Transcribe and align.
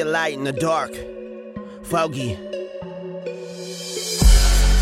A 0.00 0.04
light 0.04 0.34
in 0.34 0.42
the 0.42 0.52
dark. 0.52 0.90
Foggy. 1.84 2.36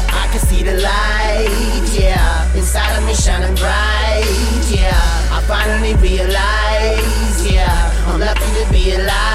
I 0.08 0.28
can 0.30 0.40
see 0.40 0.62
the 0.62 0.78
light, 0.80 1.84
yeah, 1.92 2.56
inside 2.56 2.96
of 2.96 3.04
me 3.04 3.12
shining 3.14 3.54
bright, 3.56 4.24
yeah. 4.70 4.96
I 5.30 5.42
finally 5.46 5.94
realize, 5.96 7.52
yeah, 7.52 7.92
I'm 8.06 8.20
lucky 8.20 8.64
to 8.64 8.72
be 8.72 8.94
alive. 8.94 9.31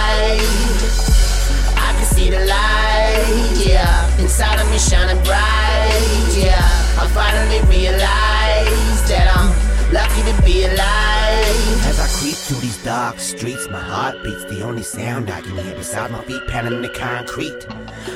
Dark 12.87 13.19
streets, 13.19 13.67
my 13.67 13.81
heart 13.81 14.23
beats 14.23 14.45
the 14.45 14.61
only 14.61 14.81
sound 14.81 15.29
I 15.29 15.41
can 15.41 15.57
hear 15.57 15.75
beside 15.75 16.09
my 16.09 16.23
feet 16.23 16.41
pounding 16.47 16.81
the 16.81 16.87
concrete. 16.87 17.67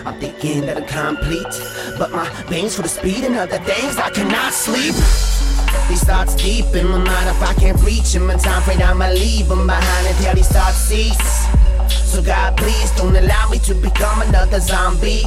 I'm 0.05 0.17
thinking 0.17 0.62
that 0.62 0.77
I'm 0.77 0.88
complete, 0.88 1.53
but 1.99 2.09
my 2.12 2.29
veins 2.48 2.77
for 2.77 2.84
the 2.84 2.88
speeding 2.88 3.35
of 3.35 3.49
the 3.49 3.59
things 3.59 3.98
I 3.98 4.09
cannot 4.12 4.53
sleep. 4.53 4.95
These 5.89 6.05
thoughts 6.05 6.35
deep 6.35 6.73
in 6.73 6.88
my 6.88 6.99
mind, 6.99 7.27
if 7.27 7.41
I 7.43 7.53
can't 7.55 7.84
reach 7.84 8.13
them 8.13 8.29
in 8.29 8.39
time 8.39 8.62
frame, 8.63 8.81
I'ma 8.81 9.09
leave 9.09 9.49
them 9.49 9.67
behind 9.67 10.07
until 10.07 10.35
these 10.35 10.48
thoughts 10.48 10.77
cease. 10.77 11.49
So 12.09 12.23
God, 12.23 12.55
please 12.55 12.91
don't 12.91 13.13
allow 13.13 13.49
me 13.49 13.59
to 13.67 13.76
become 13.76 14.21
another 14.21 14.62
zombie. 14.62 15.23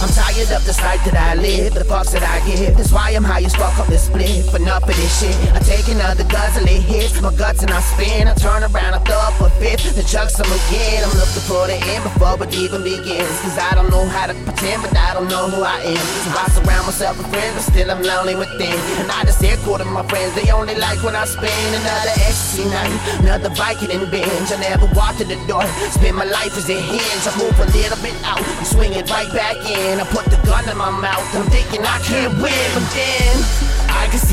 I'm 0.00 0.08
tired 0.14 0.50
of 0.54 0.64
this 0.64 0.78
life 0.80 1.02
that 1.10 1.18
I 1.18 1.34
live, 1.34 1.74
the 1.74 1.82
fucks 1.82 2.12
that 2.12 2.22
I 2.22 2.38
give. 2.46 2.76
That's 2.76 2.92
why 2.92 3.10
I'm 3.10 3.24
high 3.24 3.42
as 3.42 3.54
fuck 3.56 3.76
off 3.78 3.88
this 3.88 4.06
split. 4.06 4.46
Enough 4.54 4.86
of 4.86 4.94
this 4.94 5.10
shit. 5.18 5.34
I 5.50 5.58
take 5.58 5.88
another 5.88 6.22
guzzle, 6.22 6.62
it 6.70 6.82
hits 6.82 7.20
my 7.20 7.34
guts 7.34 7.62
and 7.62 7.72
I 7.72 7.80
spin. 7.80 8.28
I 8.28 8.34
turn 8.34 8.62
around, 8.62 8.94
I 8.94 8.98
throw 9.02 9.18
up 9.18 9.40
a 9.40 9.50
fifth, 9.58 9.96
then 9.96 10.04
chuck 10.06 10.30
some 10.30 10.46
again. 10.46 11.02
I'm 11.02 11.10
looking 11.18 11.42
for 11.48 11.64
the 11.64 11.80
end 11.80 12.04
before 12.04 12.36
it 12.44 12.52
even 12.52 12.84
begins. 12.84 13.32
Cause 13.40 13.56
I 13.56 13.72
don't 13.72 13.88
know 13.88 14.04
how 14.04 14.28
to 14.28 14.36
pretend, 14.44 14.84
but 14.84 14.92
I 14.92 15.16
don't 15.16 15.32
know 15.32 15.48
who 15.48 15.64
I 15.64 15.80
am. 15.80 16.04
So 16.22 16.30
I 16.36 16.46
surround 16.52 16.84
myself 16.84 17.16
with 17.16 17.26
friends, 17.32 17.56
but 17.56 17.64
still 17.64 17.88
I'm 17.90 18.04
lonely 18.04 18.36
within. 18.36 18.76
And 19.00 19.08
I 19.10 19.24
just 19.24 19.40
hear 19.40 19.56
quarter 19.64 19.88
my 19.88 20.04
friends, 20.12 20.36
they 20.36 20.52
only 20.52 20.76
like 20.76 21.00
when 21.02 21.16
I 21.16 21.24
spend 21.24 21.72
another 21.72 22.14
ecstasy 22.20 22.68
night, 22.68 22.92
another 23.24 23.48
Vicodin 23.56 24.04
binge. 24.12 24.52
I 24.52 24.60
never 24.60 24.86
walk 24.92 25.16
to 25.16 25.24
the 25.24 25.40
door, 25.48 25.64
spend 25.88 26.20
my 26.20 26.28
life 26.28 26.52
as 26.60 26.68
a 26.68 26.76
hinge. 26.76 27.24
I 27.24 27.32
move 27.40 27.56
a 27.56 27.66
little 27.72 27.98
bit 28.04 28.16
out 28.28 28.44
and 28.44 28.66
swing 28.68 28.92
it 28.92 29.08
right 29.08 29.32
back 29.32 29.56
in. 29.64 29.98
I 29.98 30.04
put 30.12 30.28
the 30.28 30.36
gun 30.44 30.68
in 30.68 30.76
my 30.76 30.92
mouth, 30.92 31.24
I'm 31.32 31.48
thinking 31.48 31.80
I 31.80 31.98
can't 32.04 32.36
win, 32.44 32.68
but 32.76 32.86
then 32.92 33.57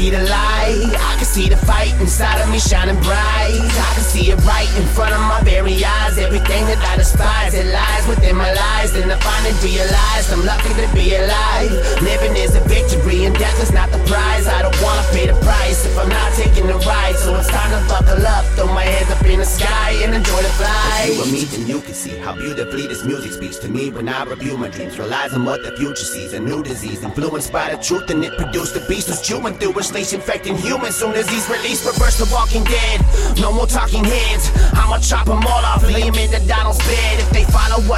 see 0.05 0.11
the 0.11 0.23
light, 0.29 0.93
I 0.93 1.15
can 1.17 1.25
see 1.25 1.49
the 1.49 1.57
fight 1.57 1.93
inside 1.99 2.37
of 2.41 2.49
me 2.51 2.59
shining 2.59 2.99
bright. 3.01 3.57
I 3.57 3.91
can 3.97 4.05
see 4.05 4.29
it 4.29 4.37
right 4.45 4.69
in 4.77 4.85
front 4.93 5.13
of 5.13 5.21
my 5.21 5.41
very 5.41 5.73
eyes. 5.83 6.17
Everything 6.17 6.61
that 6.69 6.77
I 6.77 6.97
despise, 6.97 7.53
it 7.55 7.65
lies 7.73 8.05
within 8.07 8.35
my 8.35 8.53
lies. 8.53 8.93
Then 8.93 9.09
I 9.09 9.17
finally 9.17 9.55
realized 9.65 10.29
I'm 10.29 10.45
lucky 10.45 10.69
to 10.77 10.87
be 10.93 11.15
alive. 11.15 11.71
Living 12.05 12.37
is 12.37 12.53
a 12.53 12.61
victory, 12.69 13.25
and 13.25 13.33
death 13.37 13.57
is 13.63 13.71
not 13.71 13.89
the 13.89 13.97
prize. 14.05 14.45
I 14.47 14.61
don't 14.61 14.77
wanna 14.85 15.05
pay 15.09 15.25
the 15.25 15.37
price 15.41 15.85
if 15.85 15.97
I'm 15.97 16.09
not 16.09 16.33
taking 16.33 16.67
the 16.67 16.77
ride. 16.85 17.15
So 17.15 17.33
it's 17.35 17.49
time 17.49 17.71
to 17.73 17.81
buckle 17.89 18.21
up, 18.27 18.45
throw 18.53 18.69
my 18.69 18.85
hands 18.85 19.09
up 19.09 19.25
in 19.25 19.39
the 19.39 19.45
sky, 19.45 19.97
and 20.05 20.13
enjoy 20.13 20.41
the 20.45 20.53
flight. 20.53 20.84
You 21.05 21.19
were 21.19 21.25
me, 21.27 21.43
then 21.45 21.67
you 21.67 21.81
can 21.81 21.93
see 21.93 22.17
how 22.17 22.33
beautifully 22.33 22.87
this 22.87 23.05
music 23.05 23.31
speaks 23.31 23.57
to 23.59 23.69
me 23.69 23.91
when 23.91 24.09
I 24.09 24.23
review 24.23 24.57
my 24.57 24.69
dreams. 24.69 24.97
Relies 24.97 25.33
on 25.33 25.45
what 25.45 25.61
the 25.63 25.71
future 25.77 26.03
sees, 26.03 26.33
a 26.33 26.39
new 26.39 26.63
disease 26.63 27.03
influenced 27.03 27.53
by 27.53 27.69
the 27.69 27.77
truth, 27.77 28.09
and 28.09 28.25
it 28.25 28.35
produced 28.37 28.73
the 28.73 28.79
beast 28.89 29.09
who's 29.09 29.21
chewing 29.21 29.53
through 29.59 29.77
a 29.77 29.83
slash 29.83 30.13
infecting 30.13 30.57
humans. 30.57 30.95
Soon 30.95 31.13
as 31.13 31.29
he's 31.29 31.47
released, 31.47 31.85
reverse 31.85 32.17
the 32.17 32.27
walking 32.33 32.63
dead. 32.63 33.05
No 33.39 33.51
more 33.51 33.67
talking 33.67 34.03
heads. 34.03 34.49
I'ma 34.73 34.97
chop 34.97 35.27
them 35.27 35.45
all 35.45 35.63
off, 35.63 35.83
lay 35.83 36.01
him 36.01 36.15
in 36.15 36.31
the 36.31 36.39
Donald's 36.47 36.79
bed. 36.79 37.24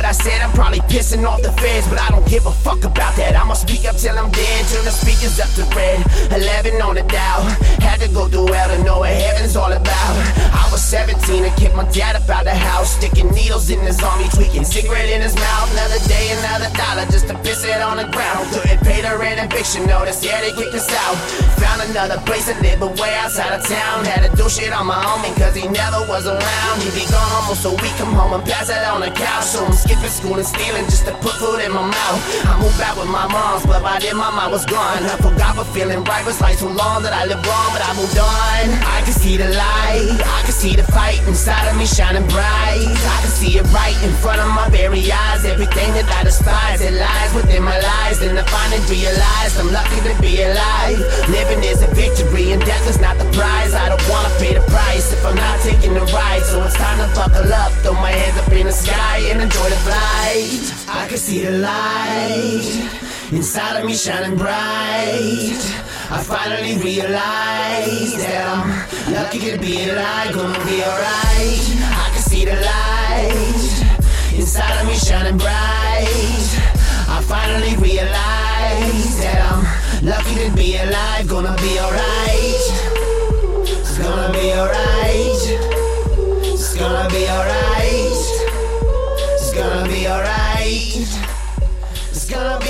I 0.07 0.13
said, 0.13 0.39
I'm 0.39 0.53
probably 0.53 0.79
pissing 0.87 1.27
off 1.27 1.41
the 1.41 1.51
feds, 1.59 1.85
but 1.89 1.99
I 1.99 2.07
don't 2.07 2.25
give 2.25 2.45
a 2.45 2.51
fuck 2.51 2.85
about 2.85 3.17
that. 3.17 3.35
I'ma 3.35 3.55
speak 3.55 3.83
up 3.83 3.97
till 3.97 4.17
I'm 4.17 4.31
dead. 4.31 4.65
Turn 4.71 4.85
the 4.85 4.91
speakers 4.91 5.37
up 5.37 5.51
to 5.59 5.67
red. 5.75 5.99
11 6.31 6.81
on 6.81 6.95
the 6.95 7.03
dial. 7.03 7.43
Had 7.83 7.99
to 7.99 8.07
go 8.15 8.29
through 8.29 8.47
hell 8.53 8.69
to 8.71 8.81
know 8.85 8.99
what 8.99 9.11
heaven's 9.11 9.57
all 9.57 9.73
about. 9.73 10.15
I 10.55 10.63
was 10.71 10.81
17 10.81 11.43
and 11.43 11.53
kicked 11.59 11.75
my 11.75 11.83
dad 11.91 12.15
up 12.15 12.29
out 12.29 12.45
the 12.45 12.55
house, 12.55 12.95
in 13.69 13.79
his 13.81 14.01
arm, 14.01 14.19
he 14.21 14.29
tweaking 14.29 14.63
cigarette 14.63 15.09
in 15.09 15.21
his 15.21 15.35
mouth. 15.35 15.71
Another 15.73 15.99
day, 16.07 16.31
another 16.39 16.71
dollar 16.77 17.05
just 17.11 17.27
to 17.27 17.35
piss 17.43 17.65
it 17.65 17.81
on 17.81 17.97
the 17.97 18.07
ground. 18.15 18.47
Couldn't 18.53 18.79
pay 18.83 19.01
the 19.01 19.17
rent 19.17 19.43
eviction 19.43 19.85
notice, 19.85 20.23
yeah, 20.23 20.39
they 20.41 20.51
kicked 20.51 20.73
us 20.73 20.87
out. 21.03 21.15
Found 21.59 21.81
another 21.89 22.17
place 22.23 22.47
to 22.47 22.55
live, 22.61 22.79
but 22.79 22.99
way 22.99 23.13
outside 23.19 23.51
of 23.51 23.65
town. 23.67 24.05
Had 24.05 24.23
to 24.23 24.31
do 24.37 24.47
shit 24.49 24.71
on 24.71 24.87
my 24.87 24.95
own 24.95 25.19
because 25.33 25.55
he 25.55 25.67
never 25.67 25.99
was 26.07 26.27
around. 26.27 26.75
He'd 26.81 26.95
be 26.95 27.05
gone 27.11 27.31
almost 27.35 27.65
a 27.65 27.71
week, 27.83 27.95
come 27.99 28.13
home 28.15 28.39
and 28.39 28.43
pass 28.47 28.69
it 28.69 28.79
on 28.87 29.01
the 29.01 29.11
couch. 29.11 29.51
So 29.51 29.65
I'm 29.65 29.73
skipping 29.73 30.13
school 30.15 30.35
and 30.39 30.47
stealing 30.47 30.85
just 30.85 31.05
to 31.05 31.13
put 31.19 31.35
food 31.35 31.59
in 31.59 31.71
my 31.71 31.83
mouth. 31.83 32.19
I 32.47 32.55
moved 32.61 32.79
out 32.79 32.95
with 32.95 33.11
my 33.11 33.27
mom's, 33.27 33.65
but 33.65 33.83
by 33.83 33.99
then 33.99 34.15
my 34.15 34.31
mom 34.31 34.51
was 34.51 34.65
gone. 34.65 35.03
I 35.03 35.17
forgot 35.19 35.57
what 35.57 35.67
feeling 35.75 36.03
right 36.07 36.25
was 36.25 36.39
like 36.39 36.57
so 36.57 36.71
long 36.71 37.03
that 37.03 37.11
I 37.11 37.25
lived 37.27 37.45
wrong, 37.45 37.69
but 37.75 37.83
I 37.83 37.91
moved 37.99 38.17
on. 38.17 38.63
I 38.87 39.03
can 39.03 39.13
see 39.13 39.35
the 39.35 39.49
light, 39.51 40.15
I 40.23 40.41
can 40.47 40.55
see 40.55 40.75
the 40.75 40.87
fight 40.95 41.19
inside 41.27 41.67
of 41.67 41.75
me 41.75 41.85
shining 41.85 42.27
bright. 42.31 42.95
I 42.95 43.17
can 43.21 43.31
see 43.31 43.56
it 43.57 43.65
right 43.73 43.97
in 44.05 44.13
front 44.21 44.39
of 44.39 44.47
my 44.53 44.69
very 44.69 45.01
eyes. 45.11 45.43
Everything 45.45 45.89
that 45.97 46.05
I 46.13 46.23
despise, 46.23 46.81
it 46.81 46.93
lies 46.93 47.31
within 47.33 47.63
my 47.63 47.77
lies. 47.79 48.19
Then 48.19 48.37
I 48.37 48.45
finally 48.45 48.81
realized 48.85 49.57
I'm 49.57 49.71
lucky 49.73 49.99
to 50.05 50.13
be 50.21 50.41
alive. 50.45 50.99
Living 51.29 51.65
is 51.65 51.81
a 51.81 51.89
victory, 51.97 52.53
and 52.53 52.61
death 52.61 52.85
is 52.87 53.01
not 53.01 53.17
the 53.17 53.25
prize. 53.33 53.73
I 53.73 53.89
don't 53.89 54.05
wanna 54.09 54.29
pay 54.37 54.53
the 54.53 54.65
price 54.69 55.11
if 55.11 55.25
I'm 55.25 55.35
not 55.35 55.59
taking 55.61 55.93
the 55.93 56.05
ride. 56.13 56.43
So 56.45 56.63
it's 56.63 56.77
time 56.77 57.01
to 57.01 57.09
buckle 57.17 57.51
up, 57.51 57.71
throw 57.81 57.93
my 57.93 58.11
hands 58.11 58.37
up 58.37 58.51
in 58.53 58.67
the 58.67 58.71
sky, 58.71 59.17
and 59.29 59.41
enjoy 59.41 59.69
the 59.69 59.81
flight. 59.87 60.61
I 60.87 61.07
can 61.09 61.17
see 61.17 61.43
the 61.43 61.57
light 61.57 62.69
inside 63.31 63.81
of 63.81 63.85
me 63.85 63.95
shining 63.95 64.37
bright. 64.37 65.61
I 66.09 66.23
finally 66.23 66.77
realized 66.77 68.19
that 68.23 68.43
I'm 68.47 68.69
lucky 69.11 69.39
to 69.51 69.57
be 69.57 69.89
alive, 69.89 70.31
gonna 70.33 70.63
be 70.63 70.83
alright. 70.83 72.16
Shining 74.97 75.37
bright. 75.37 76.47
I 77.09 77.21
finally 77.25 77.75
realized 77.77 79.21
that 79.21 79.39
I'm 79.49 80.05
lucky 80.05 80.35
to 80.43 80.55
be 80.55 80.77
alive, 80.77 81.27
gonna 81.27 81.55
be 81.57 81.79
alright. 81.79 82.63
It's 83.67 83.97
gonna 83.97 84.33
be 84.33 84.53
alright. 84.53 85.43
It's 86.53 86.75
gonna 86.75 87.09
be 87.09 87.27
alright. 87.29 88.21
It's 89.35 89.53
gonna 89.53 89.87
be 89.87 90.07
alright. 90.07 91.07
It's 92.11 92.29
gonna 92.29 92.59
be. 92.59 92.66